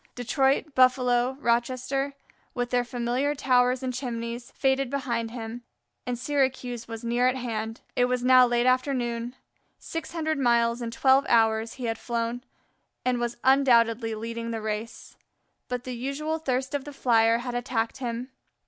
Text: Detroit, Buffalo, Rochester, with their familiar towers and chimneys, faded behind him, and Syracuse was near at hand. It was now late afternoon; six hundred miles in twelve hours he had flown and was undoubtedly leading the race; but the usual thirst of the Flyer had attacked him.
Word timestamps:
Detroit, 0.15 0.73
Buffalo, 0.73 1.37
Rochester, 1.39 2.15
with 2.55 2.71
their 2.71 2.83
familiar 2.83 3.35
towers 3.35 3.83
and 3.83 3.93
chimneys, 3.93 4.49
faded 4.49 4.89
behind 4.89 5.29
him, 5.29 5.61
and 6.07 6.17
Syracuse 6.17 6.87
was 6.87 7.03
near 7.03 7.27
at 7.27 7.35
hand. 7.35 7.81
It 7.95 8.05
was 8.05 8.23
now 8.23 8.47
late 8.47 8.65
afternoon; 8.65 9.35
six 9.77 10.11
hundred 10.13 10.39
miles 10.39 10.81
in 10.81 10.89
twelve 10.89 11.27
hours 11.29 11.73
he 11.73 11.85
had 11.85 11.99
flown 11.99 12.43
and 13.05 13.19
was 13.19 13.37
undoubtedly 13.43 14.15
leading 14.15 14.49
the 14.49 14.59
race; 14.59 15.17
but 15.67 15.83
the 15.83 15.93
usual 15.95 16.39
thirst 16.39 16.73
of 16.73 16.83
the 16.83 16.93
Flyer 16.93 17.37
had 17.37 17.53
attacked 17.53 17.97
him. 17.97 18.31